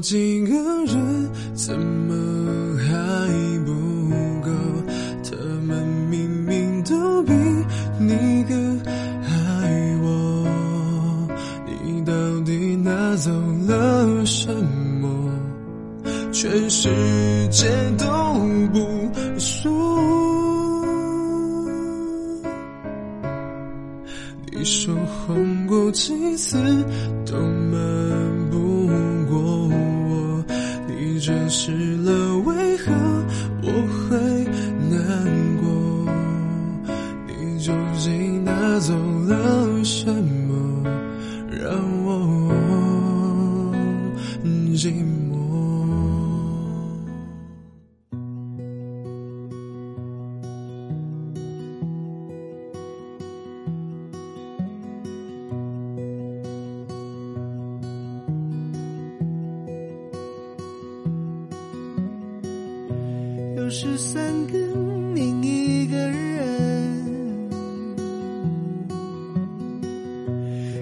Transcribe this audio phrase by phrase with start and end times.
[0.00, 0.54] 几个
[0.86, 2.88] 人，怎么还
[3.64, 3.72] 不
[4.42, 4.50] 够？
[5.22, 7.32] 他们明明都比
[7.98, 11.28] 你更爱我，
[11.66, 12.12] 你到
[12.44, 13.30] 底拿走
[13.68, 14.50] 了什
[15.00, 15.08] 么？
[16.32, 16.88] 全世
[17.50, 18.06] 界都
[18.72, 18.78] 不
[19.38, 19.68] 输。
[24.52, 26.56] 你说谎过几次
[27.26, 27.78] 都瞒
[31.52, 32.92] 失了为何
[33.60, 33.72] 我
[34.08, 34.16] 会
[34.88, 34.96] 难
[35.60, 35.66] 过？
[37.26, 38.94] 你究竟拿走
[39.26, 40.84] 了什么，
[41.50, 42.08] 让我
[44.76, 45.39] 寂寞？
[63.70, 67.48] 不是三更另一个人，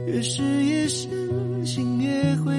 [0.06, 1.10] 越是夜深，
[1.66, 2.57] 心越会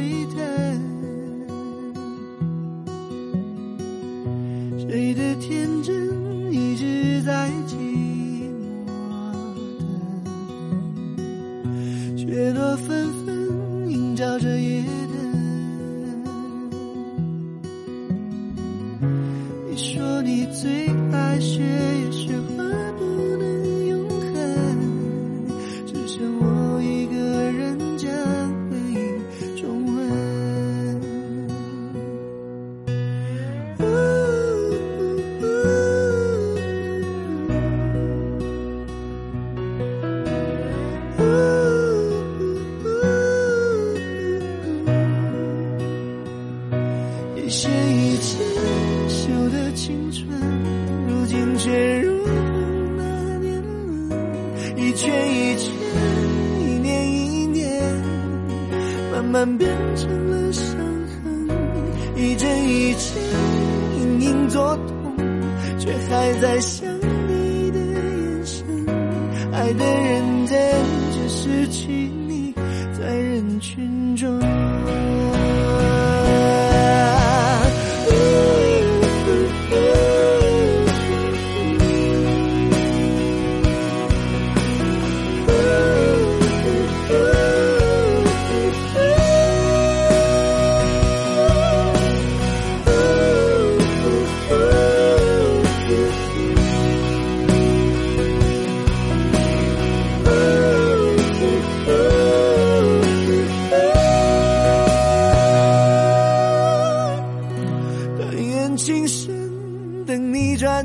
[20.22, 22.39] 你最爱学，也学
[47.50, 48.40] 一些以前
[49.10, 50.24] 修的青春，
[51.08, 52.36] 如今却如同
[52.96, 53.04] 那
[53.40, 55.74] 年轮，一圈一圈，
[56.60, 57.82] 一年一年，
[59.12, 61.48] 慢慢变成了伤痕，
[62.16, 63.18] 一针一针，
[63.98, 65.18] 隐隐作痛，
[65.80, 68.64] 却还在想你的眼神，
[69.52, 70.56] 爱的认真，
[71.14, 72.54] 却失去你
[72.94, 74.40] 在人群中。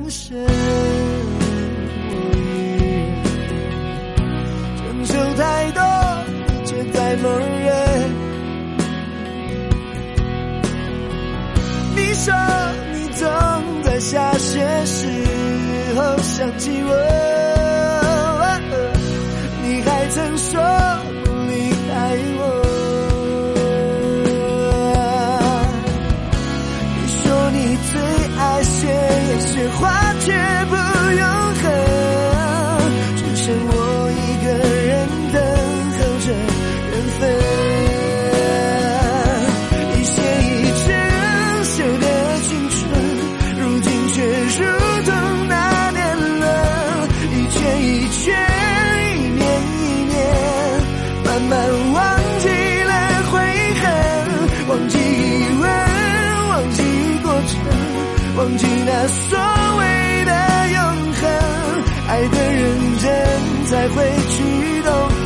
[0.04, 0.36] 你转身。
[2.10, 2.38] 我一
[2.78, 2.84] 人
[4.76, 5.80] 承受太多，
[6.66, 7.72] 却在默认。
[11.96, 12.34] 你说
[12.92, 13.26] 你总
[13.82, 15.06] 在下雪时
[15.96, 16.92] 候想起我，
[58.96, 59.36] 那所
[59.76, 61.28] 谓的永恒
[62.06, 63.96] 爱的认真才会
[64.30, 65.23] 去懂